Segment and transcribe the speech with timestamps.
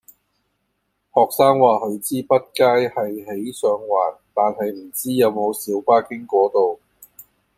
[1.13, 6.79] 學生話佢知畢街係喺上環，但係唔知有冇小巴經嗰度